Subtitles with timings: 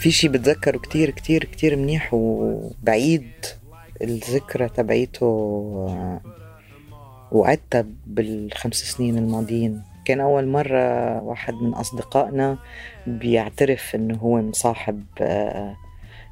[0.00, 3.30] في شي بتذكره كتير كتير كتير منيح وبعيد
[4.02, 5.26] الذكرى تبعيته
[7.32, 9.82] وعدتها بالخمس سنين الماضيين.
[10.04, 12.58] كان أول مرة واحد من أصدقائنا
[13.06, 15.76] بيعترف إنه هو مصاحب آه،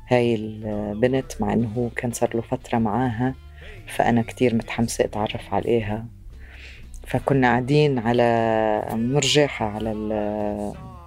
[0.09, 3.35] هاي البنت مع إنه هو كان صار له فترة معاها
[3.87, 6.07] فأنا كتير متحمسة أتعرف عليها.
[7.07, 9.91] فكنا قاعدين على مرجحة على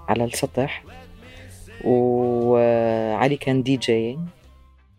[0.10, 0.84] على السطح.
[1.86, 4.18] وعلي كان دي جي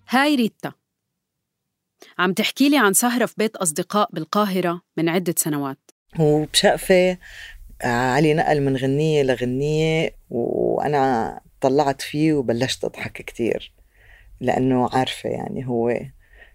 [0.09, 0.73] هاي ريتا
[2.19, 5.91] عم تحكي لي عن سهرة في بيت أصدقاء بالقاهرة من عدة سنوات.
[6.19, 7.19] وبشقفة
[7.85, 13.73] علي نقل من غنية لغنية وأنا طلعت فيه وبلشت أضحك كتير
[14.41, 16.01] لأنه عارفة يعني هو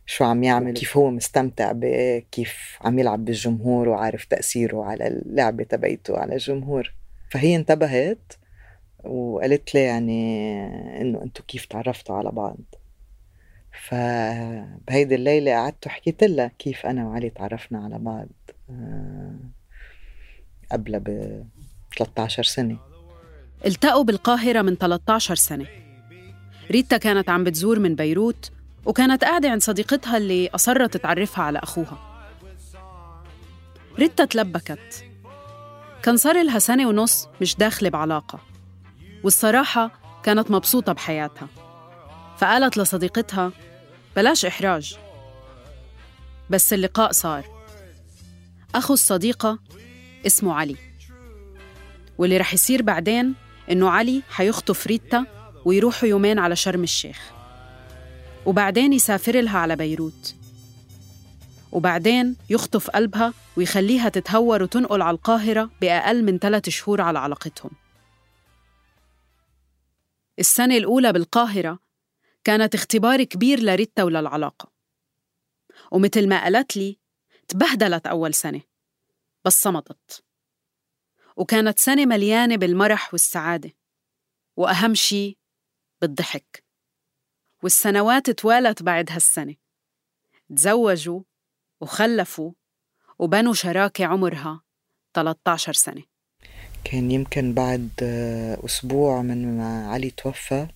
[0.06, 6.18] شو عم يعمل كيف هو مستمتع بكيف عم يلعب بالجمهور وعارف تأثيره على اللعبة تبعيته
[6.18, 6.94] على الجمهور.
[7.30, 8.34] فهي انتبهت
[9.04, 12.58] وقالت لي يعني إنه انتو كيف تعرفتوا على بعض؟
[13.88, 18.28] فبهيدي الليلة قعدت وحكيت لها كيف أنا وعلي تعرفنا على بعض
[18.70, 19.36] آه،
[20.72, 21.44] قبلها ب
[21.98, 22.78] 13 سنة.
[23.66, 25.66] التقوا بالقاهرة من 13 سنة.
[26.72, 28.52] ريتا كانت عم بتزور من بيروت
[28.86, 31.98] وكانت قاعدة عند صديقتها اللي أصرت تعرفها على أخوها.
[34.00, 35.06] ريتا تلبكت.
[36.04, 38.40] كان صار لها سنة ونص مش داخلة بعلاقة.
[39.28, 39.92] والصراحة
[40.24, 41.48] كانت مبسوطة بحياتها.
[42.38, 43.52] فقالت لصديقتها
[44.16, 44.98] بلاش إحراج.
[46.50, 47.46] بس اللقاء صار.
[48.76, 49.60] أخو الصديقة
[50.28, 50.76] اسمه علي.
[52.18, 53.34] واللي رح يصير بعدين
[53.72, 55.26] إنه علي حيخطف ريتا
[55.66, 57.20] ويروحوا يومين على شرم الشيخ.
[58.46, 60.36] وبعدين يسافر لها على بيروت.
[61.72, 67.72] وبعدين يخطف قلبها ويخليها تتهور وتنقل على القاهرة بأقل من ثلاث شهور على علاقتهم.
[70.40, 71.80] السنة الأولى بالقاهرة
[72.44, 74.72] كانت اختبار كبير لريتا وللعلاقة.
[75.92, 77.00] ومثل ما قالت لي
[77.48, 78.62] تبهدلت أول سنة
[79.46, 80.24] بس صمتت.
[81.36, 83.72] وكانت سنة مليانة بالمرح والسعادة
[84.56, 85.38] وأهم شي
[86.02, 86.64] بالضحك.
[87.64, 89.56] والسنوات توالت بعد هالسنة.
[90.56, 91.22] تزوجوا
[91.82, 92.52] وخلفوا
[93.20, 94.64] وبنوا شراكة عمرها
[95.14, 96.17] 13 سنة.
[96.92, 97.90] كان يمكن بعد
[98.66, 100.68] أسبوع من ما علي توفى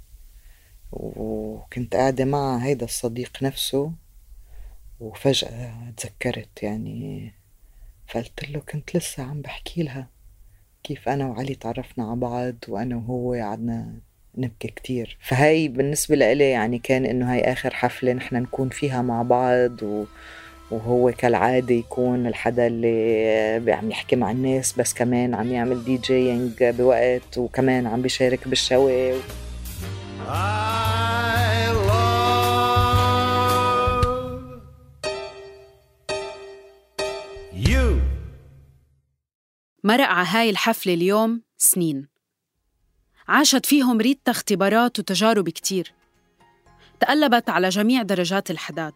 [0.92, 3.92] وكنت قاعدة مع هيدا الصديق نفسه
[5.00, 7.32] وفجأة تذكرت يعني
[8.08, 10.08] فقلت له كنت لسه عم بحكي لها
[10.84, 13.94] كيف أنا وعلي تعرفنا على بعض وأنا وهو قعدنا
[14.38, 15.18] نبكي كتير.
[15.22, 20.06] فهاي بالنسبة لإلي يعني كان إنه هاي آخر حفلة نحن نكون فيها مع بعض و...
[20.72, 26.52] وهو كالعادة يكون الحدا اللي عم يحكي مع الناس بس كمان عم يعمل دي جينج
[26.64, 29.14] بوقت وكمان عم بيشارك بالشوي
[39.84, 42.08] مرق على هاي الحفلة اليوم سنين.
[43.28, 45.94] عاشت فيهم ريتا اختبارات وتجارب كتير.
[47.00, 48.94] تقلبت على جميع درجات الحداد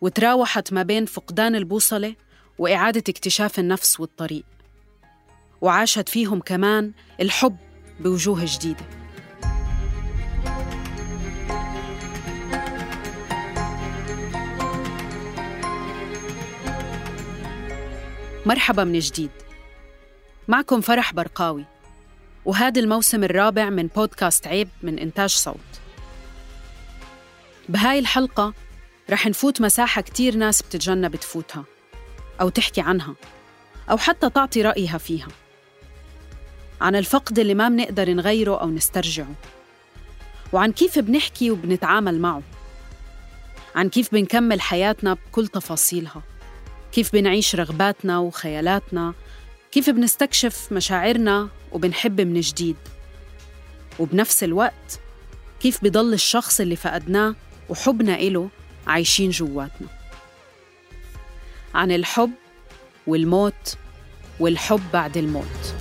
[0.00, 2.14] وتراوحت ما بين فقدان البوصلة
[2.58, 4.44] وإعادة اكتشاف النفس والطريق.
[5.60, 7.56] وعاشت فيهم كمان الحب
[8.00, 8.84] بوجوه جديدة.
[18.46, 19.30] مرحبا من جديد.
[20.48, 21.64] معكم فرح برقاوي.
[22.44, 25.56] وهذا الموسم الرابع من بودكاست عيب من إنتاج صوت.
[27.68, 28.54] بهاي الحلقة
[29.10, 31.64] رح نفوت مساحة كتير ناس بتتجنب تفوتها
[32.40, 33.14] أو تحكي عنها
[33.90, 35.28] أو حتى تعطي رأيها فيها.
[36.80, 39.34] عن الفقد اللي ما بنقدر نغيره أو نسترجعه
[40.52, 42.42] وعن كيف بنحكي وبنتعامل معه.
[43.74, 46.22] عن كيف بنكمل حياتنا بكل تفاصيلها
[46.92, 49.14] كيف بنعيش رغباتنا وخيالاتنا
[49.72, 52.76] كيف بنستكشف مشاعرنا وبنحب من جديد.
[53.98, 55.00] وبنفس الوقت
[55.60, 57.34] كيف بضل الشخص اللي فقدناه
[57.68, 58.48] وحبنا إله
[58.86, 59.88] عايشين جواتنا.
[61.74, 62.30] عن الحب
[63.06, 63.78] والموت
[64.40, 65.74] والحب بعد الموت.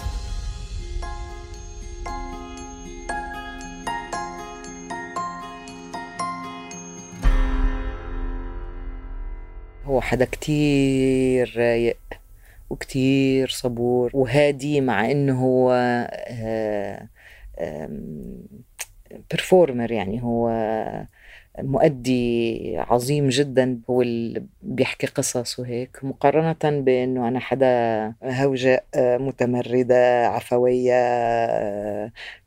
[9.86, 11.98] هو حدا كتير رايق
[12.70, 15.72] وكتير صبور وهادي مع إنه هو
[19.32, 20.50] برفورمر يعني هو
[21.60, 30.96] مؤدي عظيم جدا هو اللي بيحكي قصص وهيك مقارنة بأنه أنا حدا هوجاء متمردة عفوية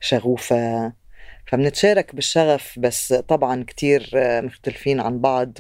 [0.01, 0.93] شغوفة.
[1.47, 5.53] فبنتشارك بالشغف بس طبعا كتير مختلفين عن بعض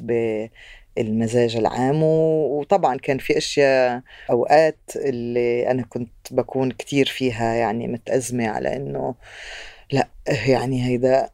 [0.97, 2.03] بالمزاج العام.
[2.03, 9.15] وطبعا كان في أشياء أوقات اللي أنا كنت بكون كتير فيها يعني متأزمة على إنه
[9.93, 10.09] لا
[10.49, 11.31] يعني هيدا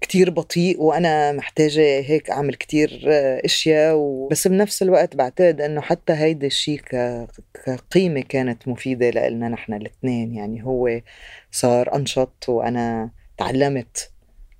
[0.00, 3.00] كتير بطيء وأنا محتاجة هيك أعمل كتير
[3.44, 4.28] أشياء و...
[4.28, 7.26] بس بنفس الوقت بعتقد إنه حتى هيدا الشيء ك...
[7.66, 11.00] كقيمة كانت مفيدة لنا نحن الاثنين يعني هو
[11.50, 14.10] صار أنشط وأنا تعلمت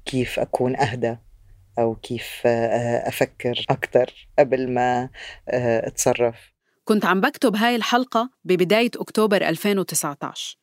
[0.05, 1.17] كيف أكون أهدى
[1.79, 5.09] أو كيف أفكر أكثر قبل ما
[5.49, 6.53] أتصرف.
[6.85, 10.59] كنت عم بكتب هاي الحلقة ببداية أكتوبر 2019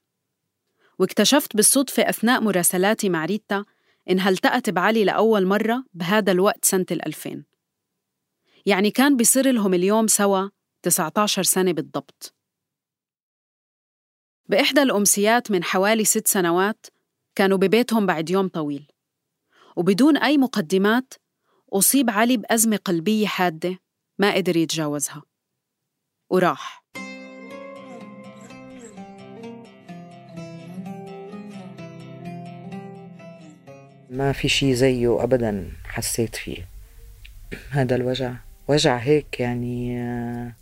[1.00, 3.65] واكتشفت بالصدفة أثناء مراسلاتي مع ريتا
[4.09, 7.45] إنها التقت بعلي لأول مرة بهذا الوقت سنة الألفين؟
[8.65, 10.49] يعني كان بيصير لهم اليوم سوا
[10.81, 12.35] 19 سنة بالضبط.
[14.49, 16.85] بإحدى الأمسيات من حوالي ست سنوات
[17.35, 18.87] كانوا ببيتهم بعد يوم طويل.
[19.75, 21.13] وبدون أي مقدمات
[21.73, 23.79] أصيب علي بأزمة قلبية حادة
[24.19, 25.23] ما قدر يتجاوزها.
[26.29, 26.84] وراح.
[34.15, 36.67] ما في شي زيه أبدا حسيت فيه.
[37.69, 38.33] هذا الوجع
[38.67, 40.53] وجع هيك يعني آه،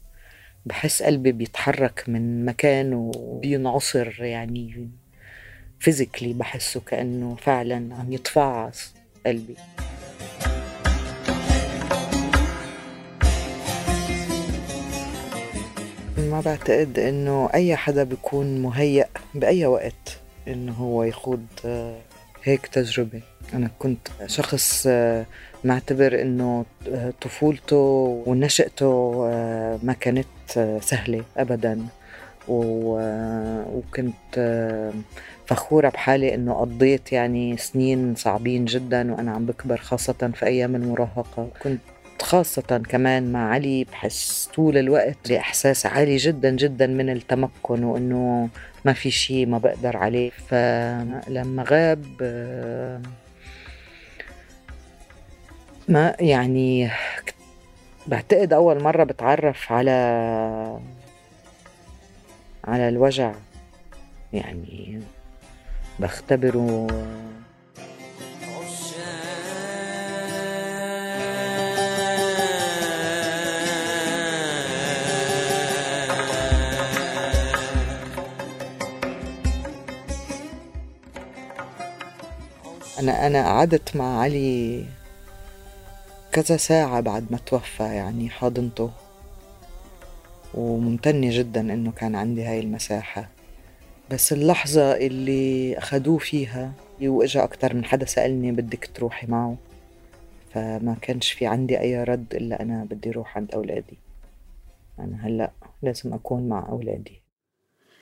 [0.65, 4.89] بحس قلبي بيتحرك من مكانه وبينعصر يعني.
[5.79, 8.93] فيزيكلي بحسه كأنه فعلا عم يتفعص
[9.25, 9.55] قلبي.
[16.17, 22.01] ما بعتقد إنه أي حدا بيكون مهيأ بأي وقت إنه هو يخوض آه،
[22.43, 23.32] هيك تجربة.
[23.53, 25.25] أنا كنت شخص آه،
[25.63, 27.75] معتبر إنه آه، طفولته
[28.27, 30.27] ونشأته آه، ما كانت
[30.81, 31.85] سهلة أبدا.
[32.47, 34.13] وكنت
[35.45, 41.47] فخورة بحالي إنه قضيت يعني سنين صعبين جدا وأنا عم بكبر خاصة في أيام المراهقة.
[41.63, 41.79] كنت
[42.21, 48.49] خاصة كمان مع علي بحس طول الوقت بإحساس عالي جدا جدا من التمكن وإنه
[48.85, 50.31] ما في شيء ما بقدر عليه.
[50.49, 52.03] فلما غاب
[55.87, 56.89] ما يعني
[58.07, 59.91] بعتقد أول مرة بتعرف على
[62.63, 63.33] على الوجع.
[64.33, 65.01] يعني
[65.99, 66.87] بختبره.
[82.99, 84.85] أنا أنا قعدت مع علي
[86.33, 88.91] كذا ساعة بعد ما توفى يعني حاضنته.
[90.53, 93.29] وممتنة جدا إنه كان عندي هاي المساحة.
[94.11, 99.57] بس اللحظة اللي أخدوه فيها وإجا أكتر من حدا سألني بدك تروحي معه
[100.53, 103.97] فما كانش في عندي أي رد إلا أنا بدي روح عند أولادي.
[104.99, 105.51] أنا هلأ
[105.81, 107.21] لازم أكون مع أولادي.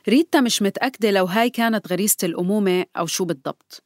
[0.10, 3.84] ريتا مش متأكدة لو هاي كانت غريزة الأمومة أو شو بالضبط.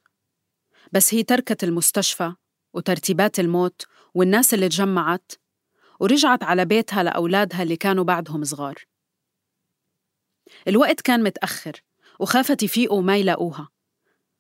[0.92, 2.34] بس هي تركت المستشفى
[2.74, 5.32] وترتيبات الموت والناس اللي تجمعت
[6.00, 8.76] ورجعت على بيتها لأولادها اللي كانوا بعدهم صغار.
[10.68, 11.82] الوقت كان متأخر
[12.20, 13.70] وخافت يفيقوا وما يلاقوها.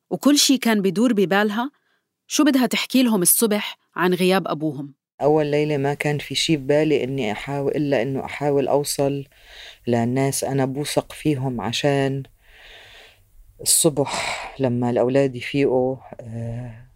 [0.10, 1.72] وكل شي كان بدور ببالها
[2.27, 4.94] شو بدها تحكي لهم الصبح عن غياب أبوهم.
[5.22, 9.24] أول ليلة ما كان في شي ببالي إني أحاول إلا إنه أحاول أوصل
[9.88, 12.24] للناس أنا بوثق فيهم عشان
[13.62, 16.88] الصبح لما الأولاد يفيقوا آه،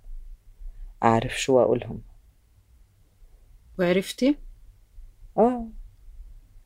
[1.04, 2.09] أعرف شو أقولهم.
[3.80, 4.36] وعرفتي؟
[5.38, 5.68] آه.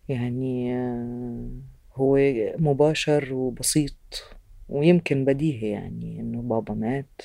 [0.09, 1.49] يعني آه،
[1.95, 2.17] هو
[2.57, 4.23] مباشر وبسيط
[4.69, 7.21] ويمكن بديهي يعني إنه بابا مات.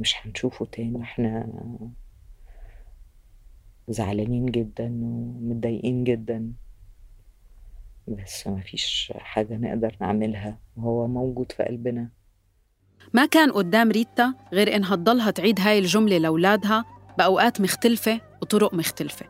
[0.00, 1.02] مش حنشوفه تاني.
[1.02, 1.48] إحنا
[3.88, 6.52] زعلانين جدا ومتضايقين جدا.
[8.08, 10.58] بس ما فيش حاجة نقدر نعملها.
[10.76, 12.10] وهو موجود في قلبنا.
[13.12, 19.26] ما كان قدام ريتا غير إنها تضلها تعيد هاي الجملة لأولادها بأوقات مختلفة وطرق مختلفة.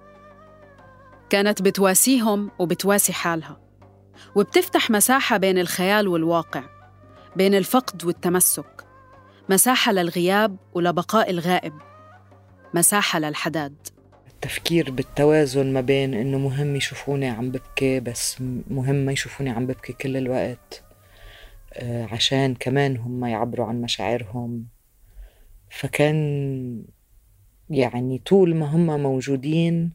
[1.31, 3.61] كانت بتواسيهم وبتواسي حالها.
[4.35, 6.65] وبتفتح مساحة بين الخيال والواقع
[7.37, 8.87] بين الفقد والتمسك.
[9.49, 11.73] مساحة للغياب ولبقاء الغائب.
[12.75, 13.75] مساحة للحداد.
[14.27, 18.37] التفكير بالتوازن ما بين إنه مهم يشوفوني عم ببكي بس
[18.71, 20.83] مهم ما يشوفوني عم ببكي كل الوقت.
[21.73, 24.67] آه، عشان كمان هم يعبروا عن مشاعرهم.
[25.71, 26.85] فكان
[27.71, 29.93] يعني طول ما هم موجودين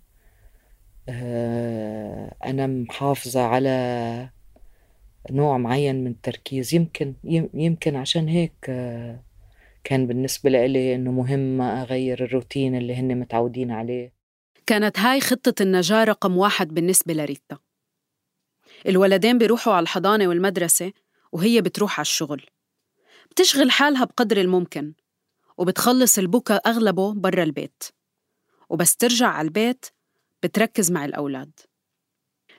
[1.09, 4.29] آه، أنا محافظة على
[5.31, 6.73] نوع معين من التركيز.
[6.73, 7.13] يمكن
[7.53, 9.23] يمكن عشان هيك آه،
[9.83, 14.13] كان بالنسبة لإلي إنه مهم أغير الروتين اللي هن متعودين عليه.
[14.65, 17.57] كانت هاي خطة النجاة رقم واحد بالنسبة لريتا.
[18.87, 20.93] الولدين بيروحوا على الحضانة والمدرسة
[21.31, 22.45] وهي بتروح على الشغل.
[23.31, 24.93] بتشغل حالها بقدر الممكن.
[25.61, 27.83] وبتخلص البكا أغلبه برا البيت.
[28.69, 29.85] وبس ترجع على البيت
[30.43, 31.51] بتركز مع الأولاد.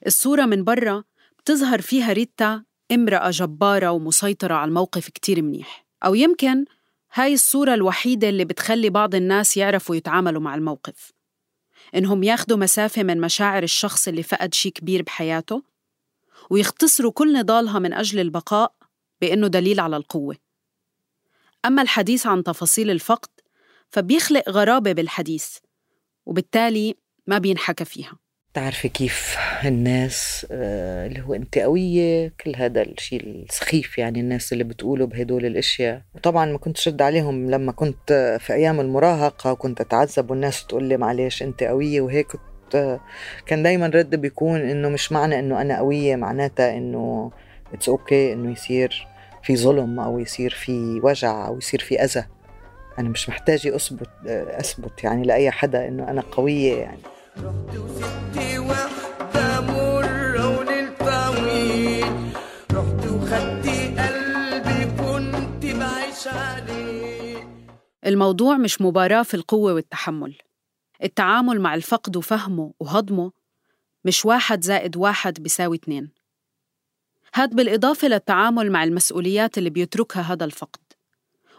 [0.07, 1.05] الصورة من برا
[1.39, 5.87] بتظهر فيها ريتا امرأة جبارة ومسيطرة على الموقف كتير منيح.
[6.05, 6.65] أو يمكن
[7.15, 11.13] هاي الصورة الوحيدة اللي بتخلي بعض الناس يعرفوا يتعاملوا مع الموقف.
[11.95, 15.63] إنهم ياخدوا مسافة من مشاعر الشخص اللي فقد شي كبير بحياته
[16.51, 18.75] ويختصروا كل نضالها من أجل البقاء
[19.21, 20.37] بإنه دليل على القوة.
[21.65, 23.29] أما الحديث عن تفاصيل الفقد
[23.91, 25.57] فبيخلق غرابة بالحديث
[26.27, 26.95] وبالتالي
[27.27, 28.13] ما بينحكى فيها.
[28.55, 34.65] تعرفي كيف الناس آه، اللي هو انت قوية كل هذا الشيء السخيف يعني الناس اللي
[34.65, 36.03] بتقولوا بهدول الأشياء.
[36.15, 40.97] وطبعا ما كنت شد عليهم لما كنت في أيام المراهقة وكنت أتعذب والناس تقول لي
[40.97, 43.01] معلش انت قوية وهيك كنت
[43.47, 47.33] كان دايما رد بيكون إنه مش معنى إنه أنا قوية معناتها إنه
[47.73, 49.12] it's okay إنه يصير.
[49.45, 52.25] في ظلم أو يصير في وجع أو يصير في أذى.
[52.99, 57.03] أنا مش محتاجة أثبت أثبت يعني لأي حدا إنه أنا قوية يعني.
[57.47, 57.77] رحت
[60.41, 62.33] ونلت طويل
[62.73, 67.49] رحت وخدتي قلبي كنت بعيش عليه.
[68.07, 70.39] الموضوع مش مباراة في القوة والتحمل.
[71.03, 73.33] التعامل مع الفقد وفهمه وهضمه
[74.05, 76.11] مش واحد زائد واحد بيساوي اتنين.
[77.35, 80.81] هاد بالإضافة للتعامل مع المسؤوليات اللي بيتركها هذا الفقد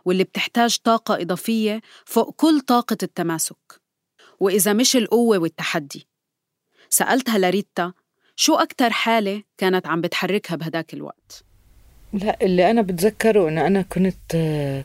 [0.06, 3.82] واللي بتحتاج طاقة إضافية فوق كل طاقة التماسك.
[4.39, 6.08] وإذا مش القوة والتحدي.
[6.89, 7.94] سألتها لريتا
[8.36, 11.44] شو أكتر حالة كانت عم بتحركها بهداك الوقت؟
[12.13, 14.38] لا اللي أنا بتذكره إنه أنا كنت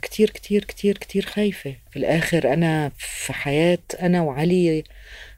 [0.02, 1.76] كتير كتير كتير كتير خايفة.
[1.90, 4.85] في الآخر أنا في حياة أنا وعلي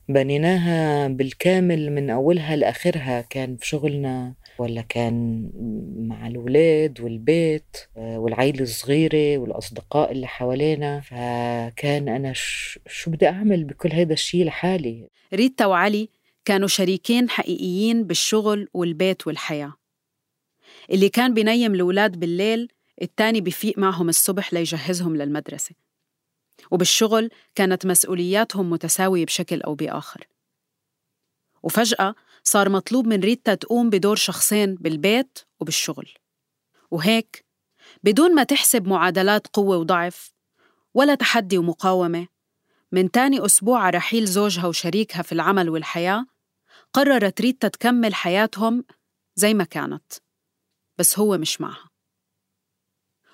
[0.08, 3.20] بنيناها بالكامل من أولها لآخرها.
[3.20, 5.50] كان في شغلنا ولا كان
[5.96, 11.00] مع الولاد والبيت آه، والعيلة الصغيرة والأصدقاء اللي حوالينا.
[11.00, 12.32] فكان أنا
[12.86, 16.08] شو بدي أعمل بكل هذا الشيء لحالي؟ ريتا وعلي
[16.44, 19.72] كانوا شريكين حقيقيين بالشغل والبيت والحياة.
[20.90, 22.68] اللي كان بينيم الأولاد بالليل
[23.02, 25.74] التاني بفيق معهم الصبح ليجهزهم للمدرسة.
[26.70, 30.26] وبالشغل كانت مسؤولياتهم متساوية بشكل أو بآخر.
[31.62, 36.14] وفجأة صار مطلوب من ريتا تقوم بدور شخصين بالبيت وبالشغل.
[36.90, 37.44] وهيك
[38.02, 40.32] بدون ما تحسب معادلات قوة وضعف
[40.94, 42.28] ولا تحدي ومقاومة
[42.92, 46.26] من تاني أسبوع على رحيل زوجها وشريكها في العمل والحياة
[46.92, 48.84] قررت ريتا تكمل حياتهم
[49.36, 50.12] زي ما كانت
[50.98, 51.90] بس هو مش معها.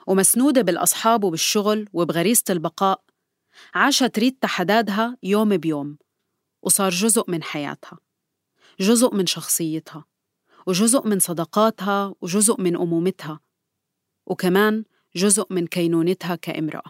[0.06, 3.04] ومسنودة بالأصحاب وبالشغل وبغريزة البقاء
[3.74, 5.98] عاشت ريتا حدادها يوم بيوم
[6.62, 7.98] وصار جزء من حياتها.
[8.80, 10.04] جزء من شخصيتها
[10.66, 13.40] وجزء من صداقاتها وجزء من أمومتها
[14.26, 14.84] وكمان
[15.16, 16.82] جزء من كينونتها كامرأة.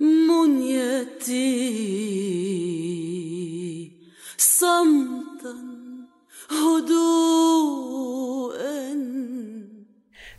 [0.00, 1.52] منيتي
[4.38, 5.56] صمتا
[6.50, 8.02] هدوءا.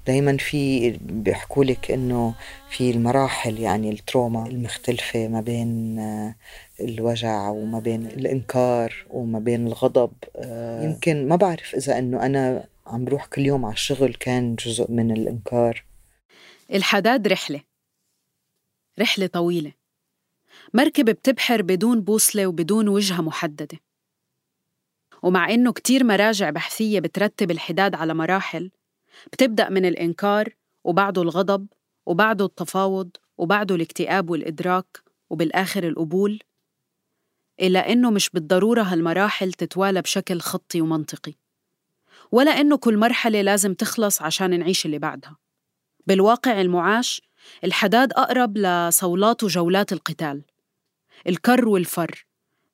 [0.07, 2.36] دايما في بيحكوا لك إنه
[2.69, 6.36] في المراحل يعني التروما المختلفة ما بين آه،
[6.79, 10.12] الوجع وما بين الإنكار وما بين الغضب.
[10.36, 14.91] آه، يمكن ما بعرف إذا أنه أنا عم بروح كل يوم على الشغل كان جزء
[14.91, 15.86] من الإنكار.
[16.74, 17.62] الحداد رحلة
[19.00, 19.72] رحلة طويلة
[20.74, 23.79] مركبة بتبحر بدون بوصلة وبدون وجهة محددة.
[25.24, 28.72] ومع إنه كتير مراجع بحثية بترتب الحداد على مراحل
[29.34, 30.50] بتبدأ من الإنكار
[30.84, 31.67] وبعده الغضب
[32.05, 36.39] وبعده التفاوض وبعده الاكتئاب والإدراك وبالآخر القبول
[37.62, 41.34] إلا إنه مش بالضرورة هالمراحل تتوالى بشكل خطي ومنطقي
[42.32, 45.38] ولا إنه كل مرحلة لازم تخلص عشان نعيش اللي بعدها.
[46.08, 47.22] بالواقع المعاش
[47.63, 50.41] الحداد أقرب لصولات وجولات القتال
[51.27, 52.25] الكر والفر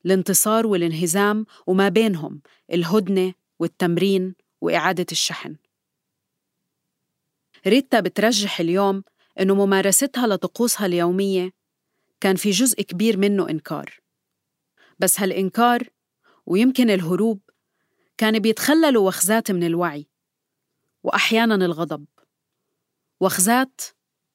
[0.05, 2.41] الانتصار والانهزام وما بينهم
[2.73, 5.55] الهدنة والتمرين وإعادة الشحن.
[7.67, 9.03] ريتا بترجح اليوم
[9.39, 11.51] إنه ممارستها لطقوسها اليومية
[12.21, 13.99] كان في جزء كبير منه إنكار.
[14.99, 15.89] بس هالإنكار
[16.45, 17.39] ويمكن الهروب
[18.17, 20.07] كان بيتخللوا وخزات من الوعي
[21.03, 22.05] وأحيانا الغضب
[23.19, 23.81] وخزات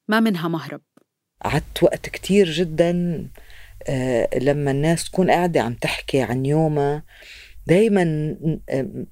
[0.08, 0.80] ما منها مهرب.
[1.44, 3.24] قعدت وقت كتير جدا
[3.88, 7.02] آه، لما الناس تكون قاعدة عم تحكي عن يومها
[7.66, 8.36] دايما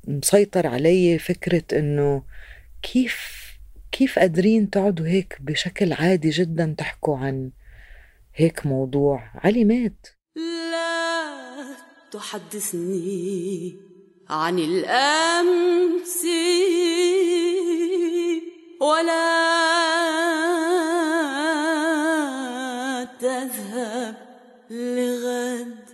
[0.09, 2.23] مسيطر علي فكرة إنه
[2.83, 3.42] كيف
[3.93, 7.51] كيف قادرين تقعدوا هيك بشكل عادي جدا تحكوا عن
[8.35, 10.07] هيك موضوع؟ علي مات.
[10.71, 11.77] لا
[12.13, 13.77] تحدثني
[14.29, 16.25] عن الأمس
[18.81, 19.33] ولا
[23.21, 24.17] تذهب
[24.71, 25.85] لغد.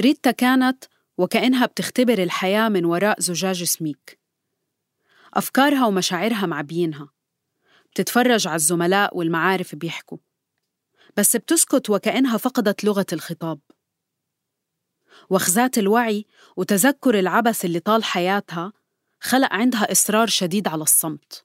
[0.00, 0.84] ريتا كانت
[1.18, 4.19] وكأنها بتختبر الحياة من وراء زجاج سميك.
[5.34, 7.08] أفكارها ومشاعرها معبيينها
[7.90, 10.18] بتتفرج على الزملاء والمعارف بيحكوا.
[11.16, 13.58] بس بتسكت وكأنها فقدت لغة الخطاب.
[15.30, 18.72] وخزات الوعي وتذكر العبث اللي طال حياتها
[19.20, 21.44] خلق عندها إصرار شديد على الصمت.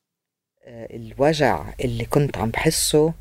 [0.63, 3.13] آه، الوجع اللي كنت عم بحسه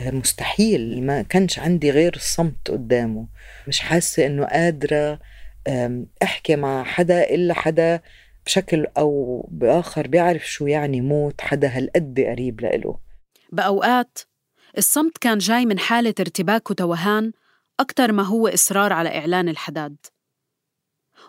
[0.00, 3.28] آه، مستحيل ما كانش عندي غير الصمت قدامه.
[3.68, 5.18] مش حاسة إنه قادرة
[6.22, 8.00] أحكي مع حدا إلا حدا
[8.46, 12.98] بشكل أو بآخر بيعرف شو يعني موت حدا هالقد قريب لإله.
[13.52, 14.18] بأوقات
[14.78, 17.32] الصمت كان جاي من حالة ارتباك وتوهان
[17.80, 19.96] أكثر ما هو إصرار على إعلان الحداد.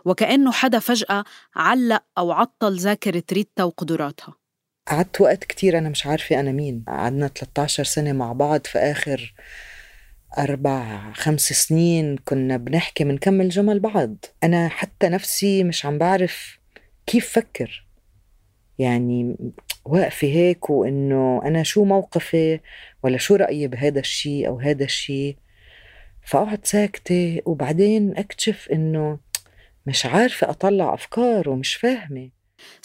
[0.06, 1.24] وكأنه حدا فجأة
[1.56, 4.34] علق أو عطل ذاكرة ريتا وقدراتها.
[4.88, 6.84] قعدت وقت كتير أنا مش عارفة أنا مين.
[6.88, 9.34] قعدنا 13 سنة مع بعض في آخر
[10.38, 14.26] أربع خمس سنين كنا بنحكي بنكمل جمل بعض.
[14.44, 16.63] أنا حتى نفسي مش عم بعرف
[17.06, 17.86] كيف فكر؟
[18.80, 19.36] يعني
[19.86, 22.60] واقفة هيك وإنه أنا شو موقفي
[23.04, 25.38] ولا شو رأيي بهذا الشيء أو هذا الشيء
[26.26, 29.20] فأقعد ساكتة وبعدين أكتشف إنه
[29.86, 32.30] مش عارفة أطلع أفكار ومش فاهمة.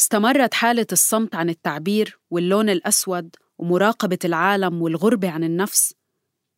[0.00, 5.94] استمرت حالة الصمت عن التعبير واللون الأسود ومراقبة العالم والغربة عن النفس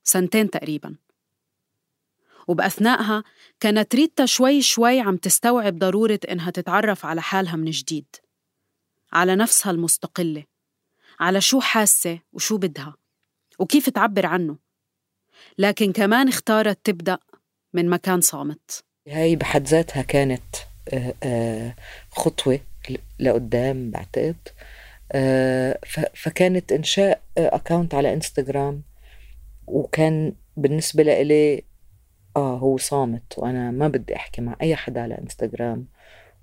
[0.04, 0.96] سنتين تقريبا.
[2.50, 3.24] وبأثناءها
[3.60, 8.06] كانت ريتا شوي شوي عم تستوعب ضرورة إنها تتعرف على حالها من جديد.
[9.12, 10.44] على نفسها المستقلة.
[11.20, 12.94] على شو حاسة وشو بدها.
[13.58, 14.56] وكيف تعبر عنه.
[15.58, 17.18] لكن كمان اختارت تبدأ
[17.72, 18.84] من مكان صامت.
[19.08, 20.56] هاي بحد ذاتها كانت
[20.92, 21.74] آه، آه،
[22.10, 22.60] خطوة
[23.20, 24.48] لقدام بعتقد.
[25.12, 25.78] آه،
[26.14, 28.82] فكانت إنشاء أكاونت على إنستغرام
[29.66, 31.69] وكان بالنسبة لإلي
[32.40, 35.86] آه هو صامت وأنا ما بدي أحكي مع أي حدا على إنستغرام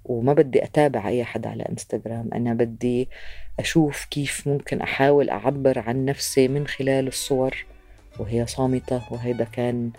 [0.06, 2.30] وما بدي أتابع أي حدا على إنستغرام.
[2.34, 3.10] أنا بدي
[3.60, 7.66] أشوف كيف ممكن أحاول أعبر عن نفسي من خلال الصور
[8.20, 9.92] وهي صامتة وهيدا كان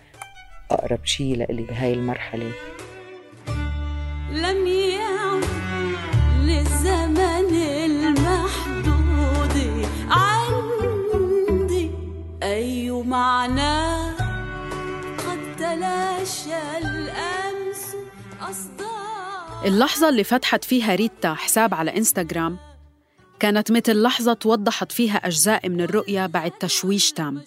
[0.70, 2.52] أقرب شيء لإلي بهاي المرحلة.
[4.32, 5.44] لم يعد
[6.40, 9.56] للزمن المحدود
[10.10, 11.90] عندي
[12.42, 13.87] أي معنى
[16.78, 17.96] الأمس
[18.40, 22.58] أصدار اللحظة اللي فتحت فيها ريتا حساب على إنستغرام
[23.40, 27.42] كانت مثل لحظة وضحت فيها أجزاء من الرؤية بعد تشويش تام.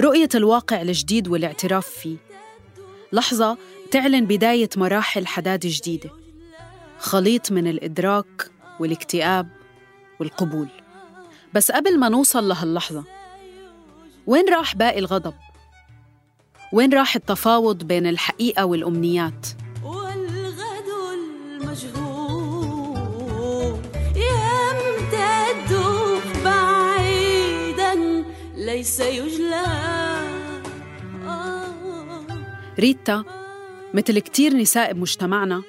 [0.00, 2.16] رؤية الواقع الجديد والاعتراف فيه.
[3.12, 3.58] لحظة
[3.90, 6.10] تعلن بداية مراحل حداد جديدة.
[6.98, 8.50] خليط من الإدراك
[8.80, 9.48] والاكتئاب
[10.20, 10.68] والقبول.
[11.54, 13.04] بس قبل ما نوصل لهاللحظة
[14.26, 15.34] وين راح باقي الغضب؟
[16.72, 19.46] وين راح التفاوض بين الحقيقة والأمنيات؟
[19.84, 20.88] والغد
[21.62, 22.96] المجهول
[24.16, 25.72] يمتد
[26.44, 27.94] بعيدا
[28.54, 29.66] ليس يجلى.
[32.78, 33.24] ريتا
[33.94, 35.62] مثل كتير نساء بمجتمعنا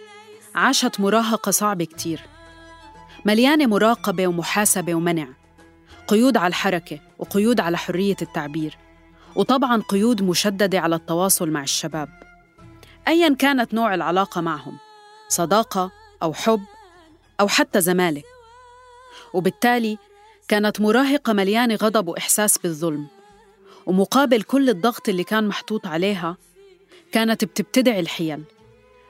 [0.55, 2.21] عاشت مراهقة صعبة كتير
[3.25, 5.27] مليانة مراقبة ومحاسبة ومنع
[6.07, 8.77] قيود على الحركة وقيود على حرية التعبير
[9.38, 12.10] وطبعا قيود مشددة على التواصل مع الشباب.
[13.08, 14.78] أيا كانت نوع العلاقة معهم
[15.28, 15.91] صداقة
[16.23, 16.62] أو حب
[17.39, 18.23] أو حتى زمالة.
[19.34, 19.97] وبالتالي
[20.47, 23.08] كانت مراهقة مليانة غضب وإحساس بالظلم.
[23.86, 26.38] ومقابل كل الضغط اللي كان محطوط عليها
[27.12, 28.43] كانت بتبتدع الحيل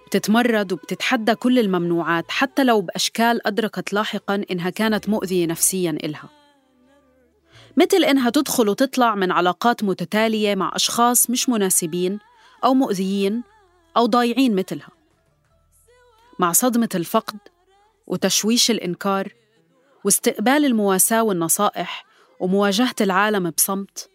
[0.08, 6.37] بتتمرد وبتتحدى كل الممنوعات حتى لو بأشكال أدركت لاحقاً إنها كانت مؤذية نفسياً إلها.
[7.78, 12.20] مثل إنها تدخل وتطلع من علاقات متتالية مع أشخاص مش مناسبين
[12.64, 13.44] أو مؤذيين
[13.98, 14.90] أو ضايعين مثلها.
[16.40, 17.38] مع صدمة الفقد
[18.08, 19.34] وتشويش الإنكار
[20.04, 22.06] واستقبال المواساة والنصائح
[22.40, 24.10] ومواجهة العالم بصمت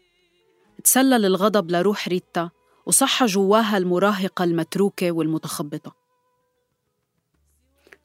[0.85, 2.51] تسلل الغضب لروح ريتا
[2.87, 5.97] وصح جواها المراهقة المتروكة والمتخبطة.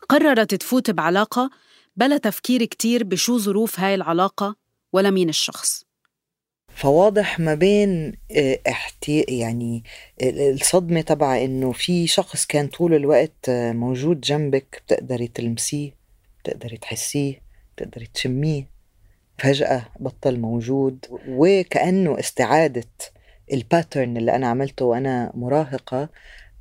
[0.10, 1.50] قررت تفوت بعلاقة
[1.96, 4.56] بلا تفكير كتير بشو ظروف هاي العلاقة
[4.94, 5.88] ولا مين الشخص.
[6.78, 9.84] فواضح ما بين آه، احتي يعني
[10.22, 15.92] الصدمة تبع إنه في شخص كان طول الوقت آه، موجود جنبك بتقدري تلمسيه
[16.44, 17.42] بتقدري تحسيه
[17.76, 18.68] بتقدري تشميه
[19.38, 22.88] فجأة بطل موجود وكأنه استعادة
[23.54, 26.10] ال pattern اللي أنا عملته وأنا مراهقة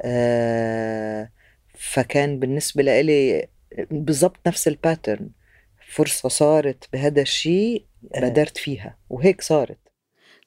[0.02, 1.30] آه،
[1.74, 3.48] فكان بالنسبة لإلي
[3.90, 5.28] بالضبط نفس ال pattern
[5.88, 9.78] فرصة صارت بهذا الشيء بادرت فيها وهيك صارت.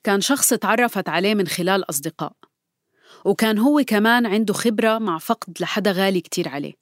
[0.04, 2.34] كان شخص تعرفت عليه من خلال أصدقاء
[3.26, 6.74] وكان هو كمان عنده خبرة مع فقد لحدا غالي كتير عليه.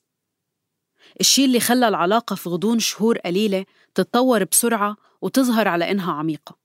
[1.19, 3.65] الشي اللي خلى العلاقة في غضون شهور قليلة
[3.95, 6.57] تتطور بسرعة وتظهر على إنها عميقة.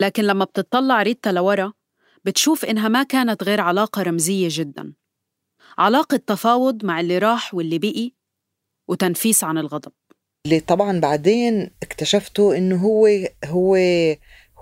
[0.00, 1.72] لكن لما بتطلع ريتا لورا
[2.24, 4.92] بتشوف إنها ما كانت غير علاقة رمزية جدا.
[5.78, 8.12] علاقة تفاوض مع اللي راح واللي بقي
[8.88, 9.92] وتنفيس عن الغضب.
[10.46, 13.08] اللي طبعا بعدين اكتشفته إنه هو
[13.44, 13.76] هو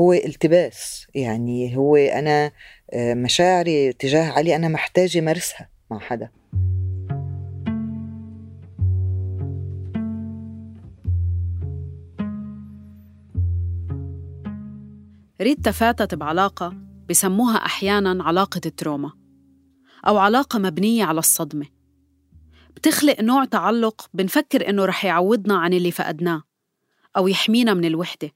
[0.00, 1.06] هو التباس.
[1.14, 2.50] يعني هو أنا
[2.92, 6.30] آه، مشاعري تجاه علي أنا محتاجه مارسها مع حدا.
[15.40, 16.74] ريتا فاتت بعلاقة
[17.08, 19.12] بسموها أحياناً علاقة التروما
[20.06, 21.73] أو علاقة مبنية على الصدمة.
[22.76, 26.42] بتخلق نوع تعلق بنفكر إنه رح يعوضنا عن اللي فقدناه
[27.16, 28.30] أو يحمينا من الوحدة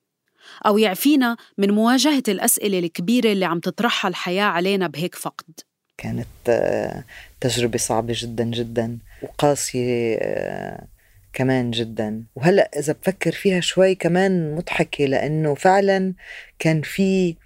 [0.67, 5.61] أو يعفينا من مواجهة الأسئلة الكبيرة اللي عم تطرحها الحياة علينا بهيك فقد.
[5.99, 7.05] كانت آه،
[7.41, 10.87] تجربة صعبة جدا جدا وقاسية آه،
[11.33, 12.25] كمان جدا.
[12.37, 16.15] وهلأ إذا بفكر فيها شوي كمان مضحكة لأنه فعلا
[16.59, 17.37] كان في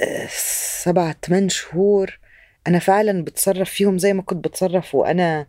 [0.00, 0.28] آه،
[0.82, 2.18] سبع ثمان شهور
[2.66, 5.46] أنا فعلا بتصرف فيهم زي ما كنت بتصرف وأنا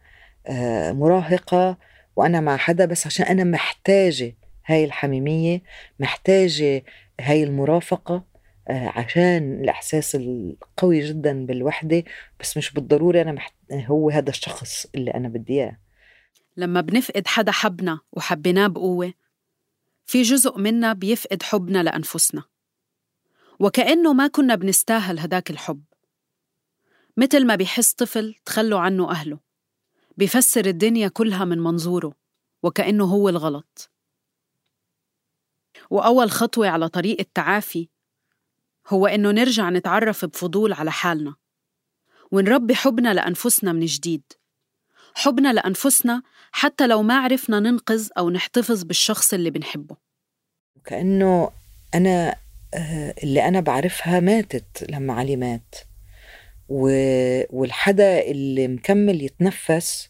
[0.48, 1.78] آه، مراهقة
[2.16, 5.62] وأنا مع حدا بس عشان أنا محتاجة هاي الحميمية
[6.00, 6.84] محتاجة
[7.22, 8.24] هاي المرافقة
[8.70, 12.04] آه، عشان الإحساس القوي جدا بالوحدة
[12.40, 13.54] بس مش بالضرورة أنا محت...
[13.72, 15.78] هو هذا الشخص اللي أنا بدي إياه.
[16.58, 19.14] لما بنفقد حدا حبنا وحبيناه بقوة
[20.06, 22.44] في جزء منا بيفقد حبنا لأنفسنا.
[23.60, 25.84] وكأنه ما كنا بنستاهل هداك الحب.
[27.18, 29.40] مثل ما بيحس طفل تخلوا عنه أهله.
[30.18, 32.14] بيفسر الدنيا كلها من منظوره
[32.64, 33.92] وكأنه هو الغلط.
[35.90, 37.90] وأول خطوة على طريق التعافي
[38.88, 41.36] هو إنه نرجع نتعرف بفضول على حالنا.
[42.32, 44.24] ونربي حبنا لأنفسنا من جديد.
[45.14, 49.96] حبنا لأنفسنا حتى لو ما عرفنا ننقذ أو نحتفظ بالشخص اللي بنحبه.
[50.86, 51.52] كأنه
[51.96, 52.36] أنا
[52.74, 55.76] آه، اللي أنا بعرفها ماتت لما علي مات.
[56.70, 60.10] والحدا اللي مكمل يتنفس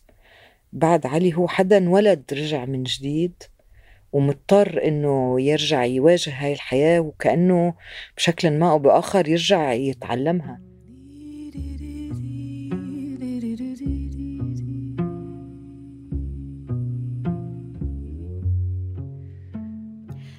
[0.73, 3.43] بعد علي هو حدا انولد رجع من جديد
[4.11, 7.73] ومضطر انه يرجع يواجه هاي الحياة وكأنه
[8.17, 10.61] بشكل ما أو بآخر يرجع يتعلمها.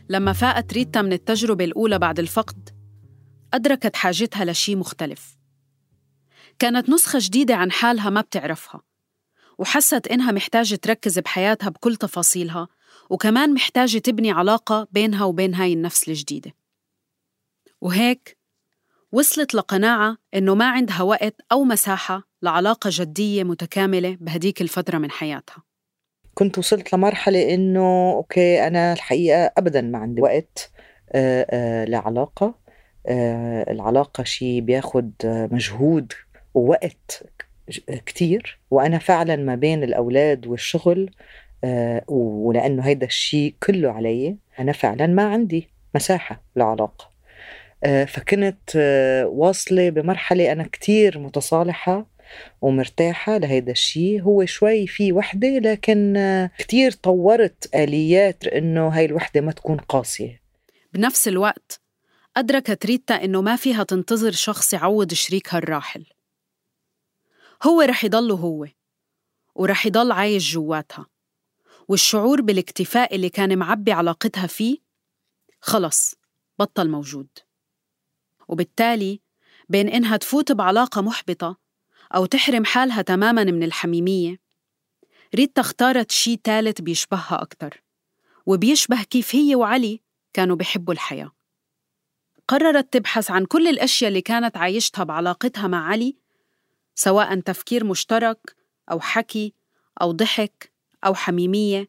[0.08, 2.70] لما فاقت ريتا من التجربة الأولى بعد الفقد
[3.54, 5.35] أدركت حاجتها لشي مختلف.
[6.58, 8.82] كانت نسخة جديدة عن حالها ما بتعرفها
[9.58, 12.68] وحست إنها محتاجة تركز بحياتها بكل تفاصيلها
[13.10, 16.52] وكمان محتاجة تبني علاقة بينها وبين هاي النفس الجديدة.
[17.80, 18.38] وهيك
[19.12, 25.62] وصلت لقناعة إنه ما عندها وقت أو مساحة لعلاقة جدية متكاملة بهديك الفترة من حياتها.
[26.34, 30.70] كنت وصلت لمرحلة إنه أوكي أنا الحقيقة أبدا ما عندي وقت
[31.12, 32.54] آه، آه، لعلاقة
[33.06, 36.12] آه، العلاقة شيء بياخد مجهود
[36.56, 37.22] ووقت
[38.06, 41.10] كتير وأنا فعلا ما بين الأولاد والشغل
[42.08, 47.10] ولأنه هيدا الشيء كله علي أنا فعلا ما عندي مساحة لعلاقة
[48.06, 48.76] فكنت
[49.32, 52.06] واصلة بمرحلة أنا كتير متصالحة
[52.60, 56.18] ومرتاحة لهيدا الشيء هو شوي في وحدة لكن
[56.58, 60.40] كتير طورت آليات إنه هاي الوحدة ما تكون قاسية.
[60.92, 61.80] بنفس الوقت
[62.36, 66.06] أدركت ريتا إنه ما فيها تنتظر شخص يعوض شريكها الراحل.
[67.66, 68.66] هو رح يضل هو
[69.54, 71.06] ورح يضل عايش جواتها.
[71.88, 74.78] والشعور بالاكتفاء اللي كان معبي علاقتها فيه
[75.60, 76.14] خلص
[76.58, 77.28] بطل موجود.
[78.48, 79.20] وبالتالي
[79.68, 81.56] بين إنها تفوت بعلاقة محبطة
[82.14, 84.40] أو تحرم حالها تماماً من الحميمية
[85.34, 87.82] ريتا اختارت شي تالت بيشبهها أكتر
[88.46, 90.02] وبيشبه كيف هي وعلي
[90.32, 91.32] كانوا بيحبوا الحياة.
[92.48, 96.25] قررت تبحث عن كل الأشياء اللي كانت عايشتها بعلاقتها مع علي
[96.96, 98.56] سواء تفكير مشترك
[98.90, 99.54] أو حكي
[100.02, 100.72] أو ضحك
[101.06, 101.88] أو حميمية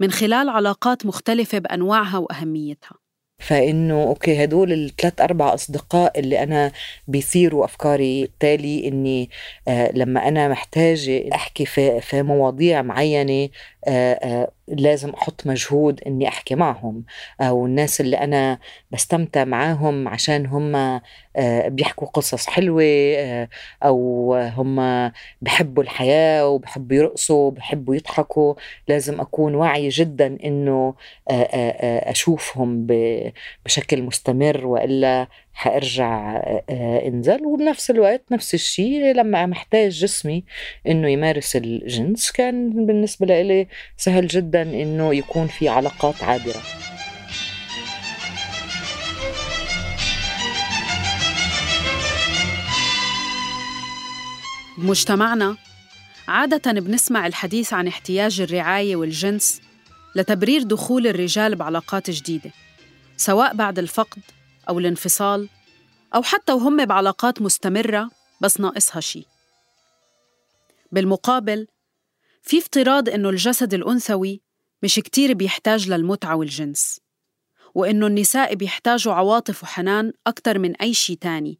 [0.00, 2.94] من خلال علاقات مختلفة بأنواعها وأهميتها.
[3.40, 6.72] فإنه أوكي هدول الثلاث أربع أصدقاء اللي أنا
[7.08, 9.30] بيثيروا أفكاري بالتالي إني
[9.68, 13.48] آه لما أنا محتاجة أحكي في في مواضيع معينة
[13.88, 17.04] آه آه لازم أحط مجهود إني أحكي معهم
[17.40, 18.58] أو الناس اللي أنا
[18.90, 21.00] بستمتع معاهم عشان هم
[21.36, 22.84] آه، بيحكوا قصص حلوة
[23.16, 23.48] آه،
[23.84, 25.10] أو هم
[25.42, 28.54] بحبوا الحياة وبحبوا يرقصوا وبحبوا يضحكوا
[28.88, 30.94] لازم أكون واعية جدا إنه
[31.30, 32.86] آه، أشوفهم
[33.64, 36.42] بشكل مستمر وإلا حأرجع
[37.06, 37.46] انزل.
[37.46, 40.44] وبنفس الوقت نفس الشيء لما محتاج جسمي
[40.86, 46.62] إنه يمارس الجنس كان بالنسبة لي سهل جدا إنه يكون في علاقات عابرة.
[54.78, 55.56] بمجتمعنا
[56.28, 59.60] عادة بنسمع الحديث عن احتياج الرعاية والجنس
[60.14, 62.50] لتبرير دخول الرجال بعلاقات جديدة
[63.16, 64.22] سواء بعد الفقد
[64.70, 65.48] أو الانفصال
[66.14, 69.26] أو حتى وهم بعلاقات مستمرة بس ناقصها شي
[70.92, 71.66] بالمقابل
[72.42, 74.40] في افتراض إنه الجسد الأنثوي
[74.82, 77.00] مش كتير بيحتاج للمتعة والجنس
[77.74, 81.58] وإنه النساء بيحتاجوا عواطف وحنان أكتر من أي شي تاني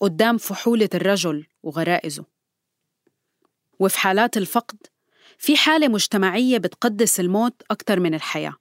[0.00, 2.24] قدام فحولة الرجل وغرائزه.
[3.78, 4.86] وفي حالات الفقد
[5.38, 8.56] في حالة مجتمعية بتقدس الموت أكتر من الحياة.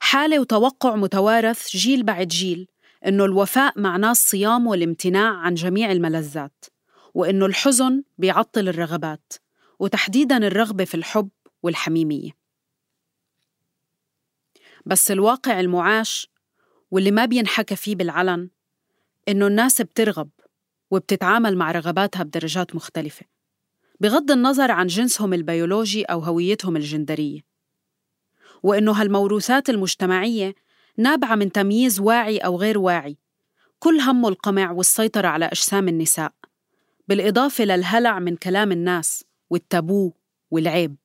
[0.00, 2.68] حالة وتوقع متوارث جيل بعد جيل
[3.06, 6.64] إنه الوفاء معناه الصيام والامتناع عن جميع الملذات
[7.14, 9.32] وإنه الحزن بيعطل الرغبات
[9.78, 11.28] وتحديداً الرغبة في الحب
[11.62, 12.30] والحميمية.
[14.86, 16.28] بس الواقع المعاش
[16.90, 18.50] واللي ما بينحكى فيه بالعلن
[19.28, 20.30] إنه الناس بترغب
[20.90, 23.26] وبتتعامل مع رغباتها بدرجات مختلفة
[24.00, 27.49] بغض النظر عن جنسهم البيولوجي أو هويتهم الجندرية.
[28.62, 30.54] وإنه هالموروثات المجتمعية
[30.96, 33.16] نابعة من تمييز واعي أو غير واعي.
[33.78, 36.32] كل همه القمع والسيطرة على أجسام النساء
[37.08, 40.12] بالإضافة للهلع من كلام الناس والتابو
[40.50, 40.96] والعيب.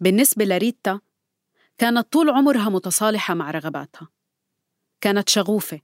[0.00, 1.00] بالنسبة لريتا
[1.78, 4.08] كانت طول عمرها متصالحة مع رغباتها.
[5.00, 5.80] كانت شغوفة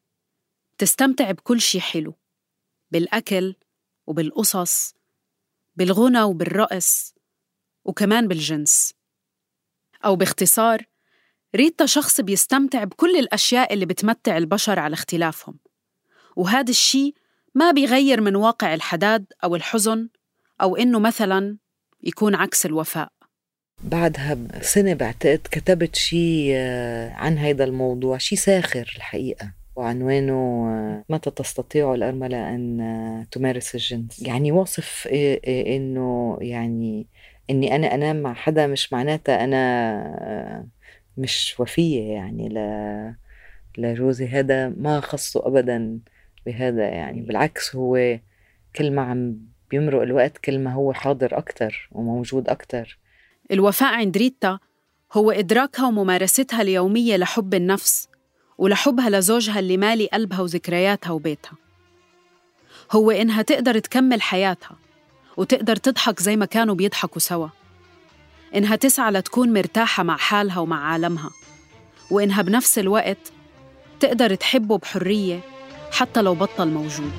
[0.78, 2.14] تستمتع بكل شي حلو
[2.90, 3.54] بالأكل
[4.07, 4.94] وبالقصص
[5.76, 7.14] بالغنى وبالرقص
[7.85, 8.93] وكمان بالجنس.
[10.04, 10.82] أو باختصار
[11.56, 15.58] ريتا شخص بيستمتع بكل الأشياء اللي بتمتع البشر على اختلافهم
[16.36, 17.14] وهذا الشيء
[17.54, 20.08] ما بيغير من واقع الحداد أو الحزن
[20.62, 21.56] أو إنه مثلا
[22.02, 23.08] يكون عكس الوفاء.
[23.82, 31.30] بعدها بسنة بعتقد كتبت شيء آه، عن هذا الموضوع شيء ساخر الحقيقة وعنوانه آه، متى
[31.30, 34.22] تستطيع الأرملة أن آه، تمارس الجنس.
[34.22, 35.08] يعني واصف
[35.46, 37.06] إنه يعني
[37.50, 40.66] إني أنا أنام مع حدا مش معناتها أنا
[41.16, 42.59] مش وفية يعني ل...
[43.78, 45.98] لجوزي هذا ما خصه أبدا
[46.46, 47.20] بهذا يعني.
[47.20, 48.18] بالعكس هو
[48.76, 49.37] كل ما عم
[49.70, 52.98] بيمرق الوقت كل ما هو حاضر أكتر وموجود أكتر.
[53.50, 54.59] الوفاء عند ريتا
[55.12, 58.09] هو إدراكها وممارستها اليومية لحب النفس
[58.59, 61.52] ولحبها لزوجها اللي مالي قلبها وذكرياتها وبيتها.
[62.92, 64.76] هو إنها تقدر تكمل حياتها.
[65.36, 67.48] وتقدر تضحك زي ما كانوا بيضحكوا سوا.
[68.54, 71.30] إنها تسعى لتكون مرتاحة مع حالها ومع عالمها.
[72.10, 73.32] وإنها بنفس الوقت
[74.00, 75.40] تقدر تحبه بحرية
[75.92, 77.12] حتى لو بطل موجود.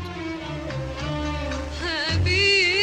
[1.82, 2.75] حبيبي.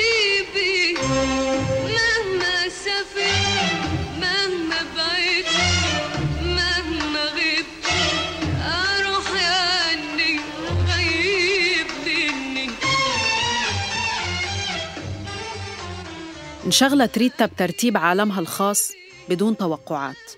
[16.73, 18.93] انشغلت ريتا بترتيب عالمها الخاص
[19.29, 20.33] بدون توقعات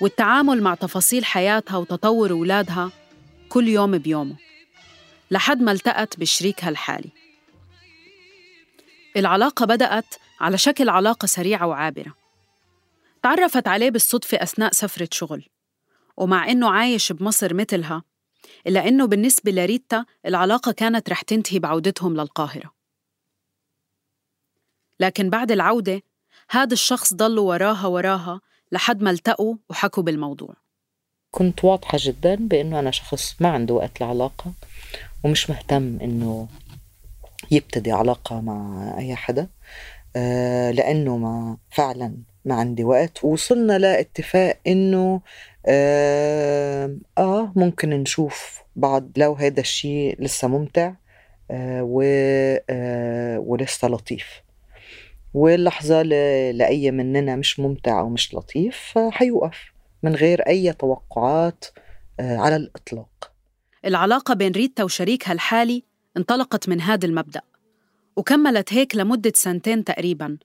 [0.00, 2.90] والتعامل مع تفاصيل حياتها وتطور أولادها
[3.48, 4.36] كل يوم بيومه
[5.30, 7.10] لحد ما التقت بشريكها الحالي.
[9.16, 12.14] العلاقة بدأت على شكل علاقة سريعة وعابرة.
[13.22, 15.44] تعرفت عليه بالصدفة أثناء سفرة شغل
[16.16, 18.02] ومع إنه عايش بمصر مثلها
[18.66, 22.81] إلا إنه بالنسبة لريتا العلاقة كانت رح تنتهي بعودتهم للقاهرة.
[25.02, 26.02] لكن بعد العودة
[26.50, 28.40] هذا الشخص ضل وراها وراها
[28.72, 30.54] لحد ما التقوا وحكوا بالموضوع.
[31.30, 34.52] كنت واضحة جدا بأنه أنا شخص ما عنده وقت لعلاقة
[35.24, 36.48] ومش مهتم إنه
[37.50, 39.48] يبتدي علاقة مع أي حدا
[40.16, 43.24] آه لأنه ما فعلا ما عندي وقت.
[43.24, 45.20] ووصلنا لاتفاق إنه
[45.66, 50.92] آه, آه ممكن نشوف بعض لو هذا الشيء لسه ممتع
[51.50, 52.02] آه و
[52.70, 54.42] آه ولسه لطيف.
[55.34, 56.02] واللحظة
[56.52, 61.64] لأي مننا مش ممتع أو مش لطيف حيوقف من غير أي توقعات
[62.20, 63.32] آه على الإطلاق.
[63.84, 65.82] العلاقة بين ريتا وشريكها الحالي
[66.16, 67.40] انطلقت من هذا المبدأ
[68.16, 70.38] وكملت هيك لمدة سنتين تقريباً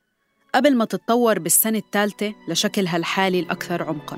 [0.56, 4.18] قبل ما تتطور بالسنة الثالثة لشكلها الحالي الأكثر عمقاً.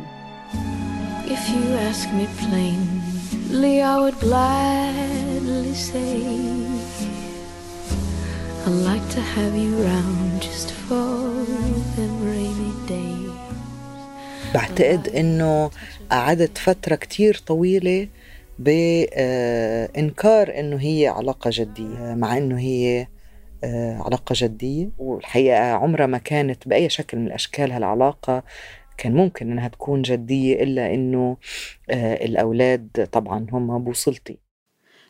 [1.25, 6.78] If you ask me plainly, I would gladly say
[8.65, 11.09] I'd like to have you round just for
[11.95, 13.29] them rainy days.
[14.53, 15.71] بعتقد إنه
[16.11, 18.07] قعدت فترة كتير طويلة
[18.59, 23.07] بإنكار إنه هي علاقة جدية مع إنه هي
[23.63, 24.89] آه، علاقة جدية.
[24.97, 28.43] والحقيقة عمرها ما كانت بأي شكل من الأشكال هالعلاقة
[28.97, 31.37] كان ممكن إنها تكون جدية إلا إنه
[31.89, 34.37] آه، الأولاد طبعا هم بوصلتي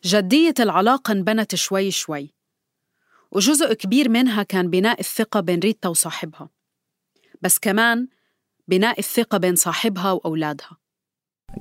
[0.05, 2.38] جدية العلاقة انبنت شوي شوي.
[3.31, 6.49] وجزء كبير منها كان بناء الثقة بين ريتا وصاحبها.
[7.41, 8.07] بس كمان
[8.67, 10.77] بناء الثقة بين صاحبها وأولادها.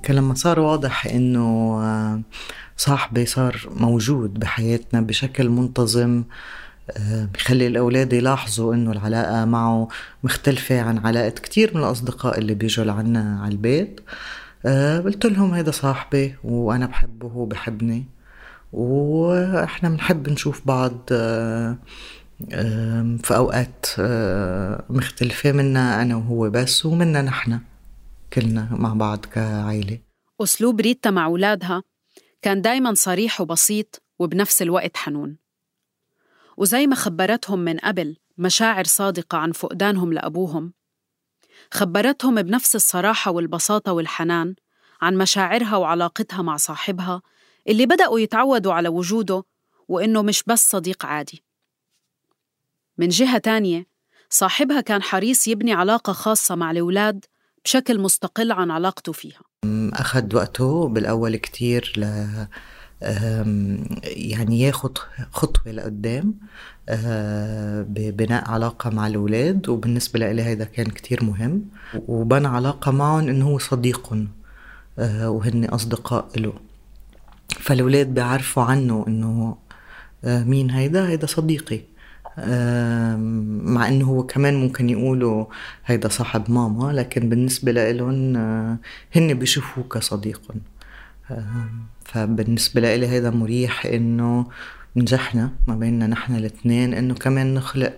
[0.02, 2.20] كان لما صار واضح إنه آه،
[2.76, 6.24] صاحبي صار موجود بحياتنا بشكل منتظم
[6.90, 9.88] آه، بخلي الأولاد يلاحظوا إنه العلاقة معه
[10.22, 14.00] مختلفة عن علاقة كتير من الأصدقاء اللي بيجوا لعنا على البيت.
[14.66, 18.04] آه، قلت لهم هيدا صاحبي وأنا بحبه وهو بحبني
[18.72, 20.98] وإحنا بنحب نشوف بعض
[23.18, 23.86] في أوقات
[24.90, 27.60] مختلفة منا أنا وهو بس ومنا نحن
[28.32, 29.98] كلنا مع بعض كعائلة.
[30.40, 31.82] أسلوب ريتا مع أولادها
[32.42, 35.36] كان دايما صريح وبسيط وبنفس الوقت حنون.
[36.56, 40.72] وزي ما خبرتهم من قبل مشاعر صادقة عن فقدانهم لأبوهم
[41.70, 44.54] خبرتهم بنفس الصراحة والبساطة والحنان
[45.00, 47.22] عن مشاعرها وعلاقتها مع صاحبها
[47.68, 49.44] اللي بدأوا يتعودوا على وجوده
[49.88, 51.42] وإنه مش بس صديق عادي.
[52.98, 53.86] من جهة تانية
[54.30, 57.24] صاحبها كان حريص يبني علاقة خاصة مع الأولاد
[57.64, 59.40] بشكل مستقل عن علاقته فيها.
[59.92, 62.28] أخذ وقته بالأول كتير ل
[64.02, 64.98] يعني ياخد
[65.32, 66.34] خطوة لقدام
[66.88, 71.64] أه، ببناء علاقة مع الأولاد وبالنسبة لي هذا كان كتير مهم
[72.08, 74.28] وبنى علاقة معهم إنه هو صديقهم
[74.98, 76.52] أه، وهن أصدقاء له.
[77.48, 79.56] فالأولاد بيعرفوا عنه إنه
[80.24, 81.80] أه، مين هيدا؟ هيدا صديقي.
[83.74, 85.46] مع إنه هو كمان ممكن يقولوا
[85.86, 88.78] هيدا صاحب ماما لكن بالنسبة لهم آه،
[89.16, 90.42] هن بيشوفوه كصديق.
[92.04, 94.46] فبالنسبة لي هيدا مريح إنه
[94.96, 97.94] نجحنا ما بيننا نحن الاثنين إنه كمان نخلق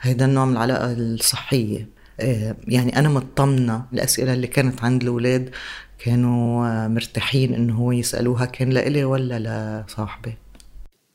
[0.00, 1.88] هيدا النوع من العلاقة الصحية.
[2.20, 5.50] آه، يعني أنا مطمنة الأسئلة اللي كانت عند الأولاد
[5.98, 9.38] كانوا مرتاحين إنه هو يسألوها كان لإلي ولا
[9.86, 10.34] لصاحبي.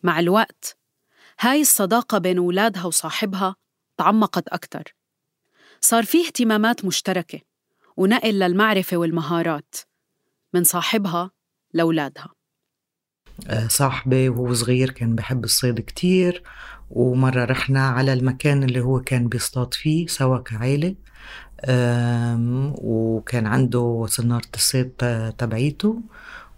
[0.03, 0.77] مع الوقت
[1.39, 3.55] هاي الصداقة بين أولادها وصاحبها
[3.97, 4.95] تعمقت أكتر.
[5.81, 7.39] صار في اهتمامات مشتركة
[7.97, 9.75] ونقل للمعرفة والمهارات
[10.53, 11.31] من صاحبها
[11.73, 12.23] لأولادها.
[12.23, 12.38] آه،
[13.67, 16.43] صاحبي وهو صغير كان بحب الصيد كتير
[16.89, 20.95] ومرة رحنا على المكان اللي هو كان بيصطاد فيه سوا كعيلة
[22.81, 24.91] وكان عنده صنارة الصيد
[25.37, 26.01] تبعيته.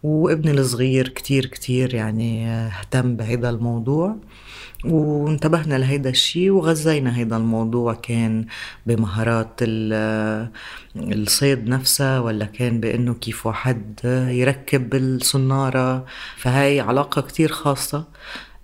[0.04, 4.16] وابني الصغير كتير كتير يعني اهتم بهذا الموضوع
[4.86, 8.46] وانتبهنا لهيدا الشيء وغزينا هيدا الموضوع كان
[8.86, 9.60] بمهارات
[10.98, 16.06] الصيد نفسها ولا كان بإنه كيف واحد يركب الصنارة.
[16.38, 18.06] فهاي علاقة كتير خاصة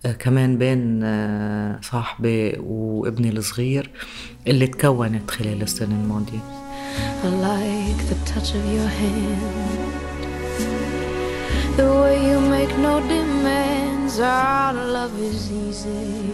[0.06, 3.90] آه، كمان بين آه، صاحبي وابني الصغير
[4.48, 6.68] اللي تكونت خلال السنة الماضية.
[7.24, 9.87] I like the touch of your hand.
[11.78, 16.28] The way you make no demands Our love is easy.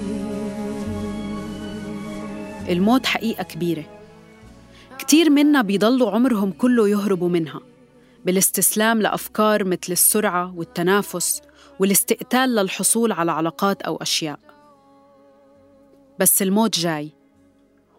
[2.69, 3.83] الموت حقيقة كبيرة.
[4.99, 7.59] كتير منا بيضلوا عمرهم كله يهربوا منها
[8.25, 11.41] بالاستسلام لأفكار مثل السرعة والتنافس
[11.79, 14.39] والاستقتال للحصول على علاقات أو أشياء.
[16.19, 17.11] بس الموت جاي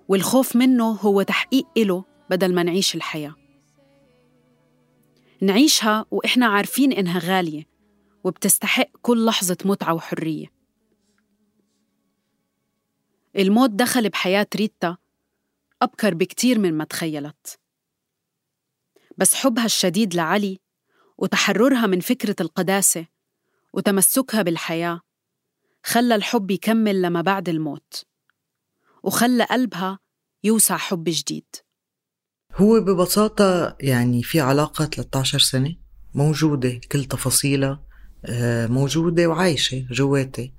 [0.09, 3.44] والخوف منه هو تحقيق إله بدل ما نعيش الحياة.
[5.43, 7.67] نعيشها وإحنا عارفين إنها غالية
[8.25, 10.47] وبتستحق كل لحظة متعة وحرية.
[13.37, 14.97] الموت دخل بحياة ريتا
[15.83, 17.59] أبكر بكتير من ما تخيلت.
[19.19, 20.61] بس حبها الشديد لعلي
[21.19, 23.07] وتحررها من فكرة القداسة
[23.73, 25.01] وتمسكها بالحياة
[25.83, 28.05] خلى الحب يكمل لما بعد الموت
[29.03, 29.99] وخلى قلبها
[30.45, 31.57] يوسع حب جديد.
[32.57, 35.75] هو ببساطة يعني في علاقة 13 سنة
[36.15, 37.81] موجودة كل تفاصيلها
[38.27, 40.53] آه، موجودة وعايشة جواتي.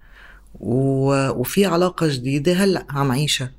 [0.59, 3.51] وفي علاقة جديدة هلأ عم عيشها.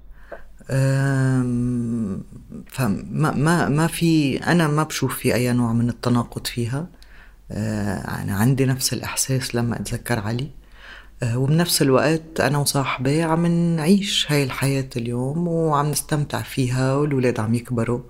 [2.67, 6.89] فما ما ما في أنا ما بشوف في أي نوع من التناقض فيها.
[7.51, 10.51] آه، أنا عندي نفس الإحساس لما أتذكر علي.
[11.25, 18.01] وبنفس الوقت أنا وصاحبي عم نعيش هاي الحياة اليوم وعم نستمتع فيها والولاد عم يكبروا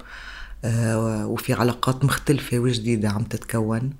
[0.64, 3.92] آه، وفي علاقات مختلفة وجديدة عم تتكون.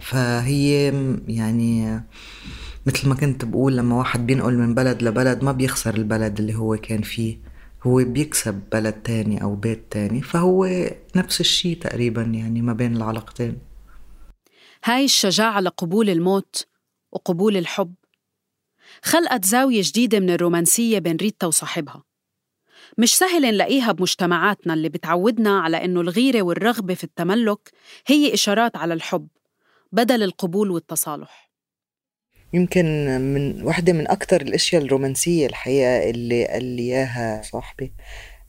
[0.00, 0.92] فهي
[1.28, 2.00] يعني
[2.86, 6.76] مثل ما كنت بقول لما واحد بينقل من بلد لبلد ما بيخسر البلد اللي هو
[6.76, 7.38] كان فيه
[7.82, 13.58] هو بيكسب بلد تاني أو بيت تاني فهو نفس الشيء تقريبا يعني ما بين العلاقتين.
[14.84, 16.69] هاي الشجاعة لقبول الموت
[17.12, 17.94] وقبول الحب.
[19.02, 22.02] خلقت زاوية جديدة من الرومانسية بين ريتا وصاحبها.
[22.98, 27.70] مش سهل نلاقيها بمجتمعاتنا اللي بتعودنا على إنه الغيرة والرغبة في التملك
[28.06, 29.28] هي إشارات على الحب
[29.92, 31.50] بدل القبول والتصالح.
[32.52, 32.84] يمكن
[33.20, 37.92] من واحدة من أكتر الأشياء الرومانسية الحقيقة اللي قال لي إياها صاحبي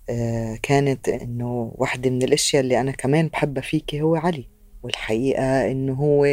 [0.09, 4.49] آه، كانت إنه واحدة من الأشياء اللي أنا كمان بحبها فيكي هو علي
[4.83, 6.25] والحقيقة إنه هو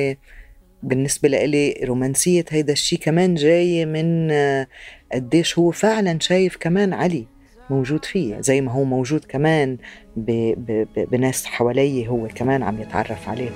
[0.82, 4.66] بالنسبة لإلي رومانسية هيدا الشيء كمان جاية من آه،
[5.12, 7.26] قديش هو فعلا شايف كمان علي
[7.70, 9.78] موجود فيه زي ما هو موجود كمان
[10.16, 10.30] ب...
[10.56, 10.86] ب...
[10.96, 11.10] ب...
[11.10, 13.52] بناس حواليه هو كمان عم يتعرف عليهم.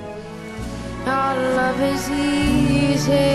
[1.06, 3.32] Our love is easy,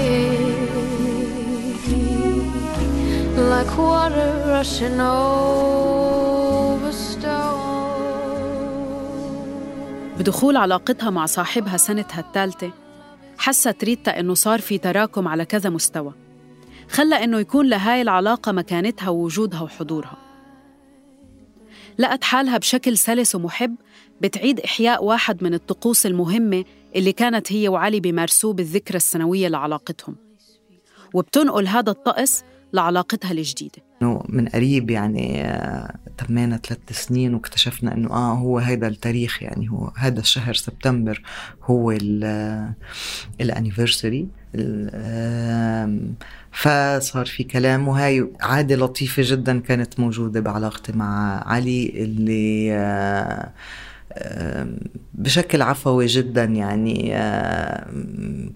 [3.51, 7.77] like water rushing over stone.
[10.19, 12.86] بدخول علاقتها مع صاحبها سنتها الثالثة.
[13.37, 16.13] حست ريتا إنه صار في تراكم على كذا مستوى.
[16.89, 20.17] خلى إنه يكون لهاي العلاقة مكانتها ووجودها وحضورها.
[21.97, 23.75] لقت حالها بشكل سلس ومحب
[24.21, 26.65] بتعيد إحياء واحد من الطقوس المهمة
[26.95, 30.15] اللي كانت هي وعلي بيمارسوه بالذكرى السنوية لعلاقتهم.
[31.13, 33.86] وبتنقل هذا الطقس لعلاقتها الجديدة.
[34.01, 39.69] إنه من قريب يعني آه، تمينا ثلاث سنين واكتشفنا إنه آه هو هيدا التاريخ يعني
[39.71, 41.21] هو هذا الشهر سبتمبر
[41.63, 41.91] هو
[43.41, 44.27] الانيفرساري
[46.51, 53.51] فصار في كلام وهاي عادة لطيفة جدا كانت موجودة بعلاقتي مع علي اللي آه،
[55.13, 57.13] بشكل عفوي جدا يعني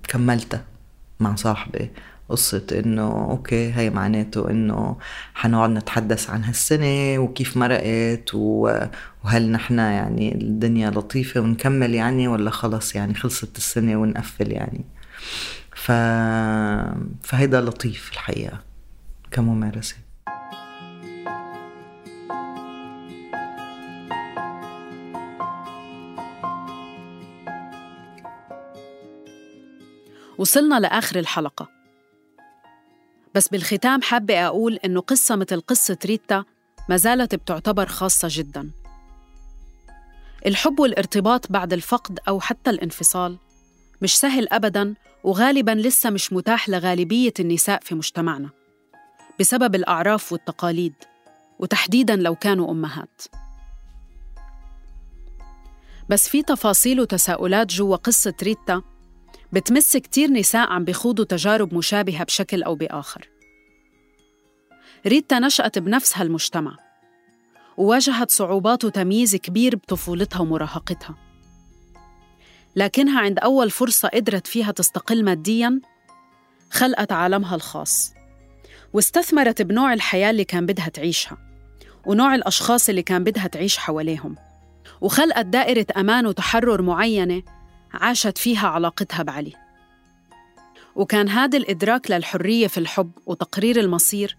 [0.08, 0.64] كملتها
[1.20, 1.92] مع صاحبي.
[2.32, 4.98] قصة إنه أوكي هي معناته إنه
[5.34, 12.96] حنقعد نتحدث عن هالسنة وكيف مرقت وهل نحنا يعني الدنيا لطيفة ونكمل يعني ولا خلص
[12.96, 14.86] يعني خلصت السنة ونقفل يعني.
[15.76, 15.92] ف...
[17.24, 18.60] فهيدا لطيف الحقيقة
[19.32, 19.96] كممارسة.
[30.38, 31.81] وصلنا لآخر الحلقة.
[33.36, 36.44] بس بالختام حابة أقول إنه قصة مثل قصة ريتا
[36.90, 38.72] ما زالت بتعتبر خاصة جداً.
[40.46, 43.38] الحب والارتباط بعد الفقد أو حتى الانفصال
[44.02, 48.50] مش سهل أبداً وغالباً لسه مش متاح لغالبية النساء في مجتمعنا
[49.40, 50.94] بسبب الأعراف والتقاليد
[51.60, 53.22] وتحديداً لو كانوا أمهات.
[56.10, 58.82] بس في تفاصيل وتساؤلات جوا قصة ريتا
[59.54, 63.30] بتمس كتير نساء عم بيخوضوا تجارب مشابهة بشكل أو بآخر.
[65.08, 66.78] ريتا نشأت بنفس هالمجتمع
[67.78, 71.16] وواجهت صعوبات وتمييز كبير بطفولتها ومراهقتها.
[72.76, 75.82] لكنها عند أول فرصة قدرت فيها تستقل مادياً
[76.72, 78.14] خلقت عالمها الخاص
[78.94, 81.38] واستثمرت بنوع الحياة اللي كان بدها تعيشها
[82.06, 84.36] ونوع الأشخاص اللي كان بدها تعيش حواليهم
[85.02, 87.44] وخلقت دائرة أمان وتحرر معينة
[87.94, 89.54] عاشت فيها علاقتها بعلي.
[90.96, 94.38] وكان هذا الإدراك للحرية في الحب وتقرير المصير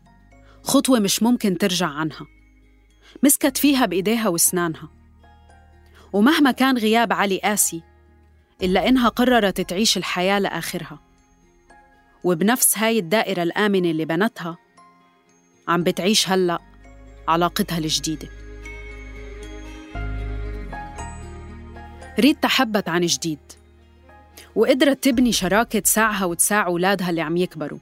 [0.62, 2.26] خطوة مش ممكن ترجع عنها.
[3.22, 4.88] مسكت فيها بإيديها وأسنانها.
[6.12, 7.82] ومهما كان غياب علي قاسي
[8.62, 11.00] إلا إنها قررت تعيش الحياة لآخرها.
[12.24, 14.58] وبنفس هاي الدائرة الآمنة اللي بنتها
[15.68, 16.58] عم بتعيش هلأ
[17.28, 18.41] علاقتها الجديدة.
[22.18, 23.38] ريتا حبت عن جديد.
[24.54, 27.78] وقدرت تبني شراكة تساعها وتساع أولادها اللي عم يكبروا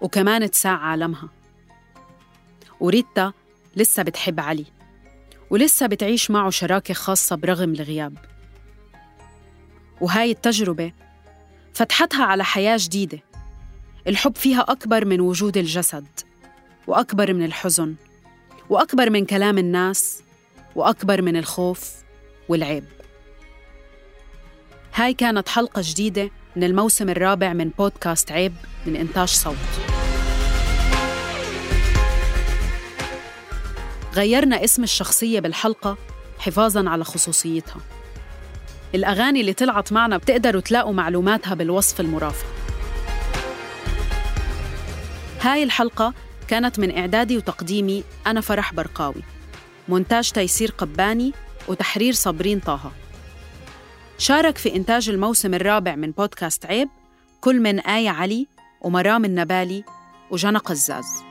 [0.00, 1.28] وكمان تساع عالمها.
[2.80, 3.32] وريتا
[3.76, 4.64] لسه بتحب علي
[5.50, 8.18] ولسه بتعيش معه شراكة خاصة برغم الغياب.
[10.00, 10.92] وهاي التجربة
[11.74, 13.18] فتحتها على حياة جديدة
[14.06, 16.06] الحب فيها أكبر من وجود الجسد
[16.86, 17.94] وأكبر من الحزن
[18.70, 20.22] وأكبر من كلام الناس
[20.74, 21.94] وأكبر من الخوف
[22.48, 22.84] والعيب.
[24.98, 28.54] هاي كانت حلقة جديدة من الموسم الرابع من بودكاست عيب
[28.86, 29.56] من إنتاج صوت.
[34.14, 35.96] غيرنا اسم الشخصية بالحلقة
[36.38, 37.80] حفاظاً على خصوصيتها.
[38.94, 42.46] الأغاني اللي طلعت معنا بتقدروا تلاقوا معلوماتها بالوصف المرافق.
[45.40, 46.14] هاي الحلقة
[46.48, 49.22] كانت من إعدادي وتقديمي أنا فرح برقاوي.
[49.88, 51.32] مونتاج تيسير قباني
[51.68, 52.92] وتحرير صابرين طه.
[54.20, 56.88] شارك في إنتاج الموسم الرابع من بودكاست عيب
[57.40, 58.46] كل من آية علي
[58.80, 59.84] ومرام النبالي
[60.30, 61.27] وجنى قزاز.